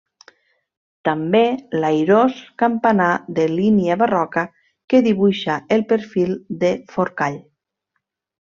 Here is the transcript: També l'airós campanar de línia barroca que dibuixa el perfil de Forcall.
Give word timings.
També 1.09 1.41
l'airós 1.83 2.39
campanar 2.63 3.11
de 3.41 3.45
línia 3.53 3.99
barroca 4.03 4.47
que 4.95 5.03
dibuixa 5.11 5.61
el 5.77 5.85
perfil 5.93 6.37
de 6.65 6.73
Forcall. 6.97 7.39